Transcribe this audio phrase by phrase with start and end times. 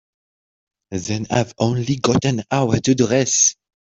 [0.89, 3.53] Then I've only got an hour to dress.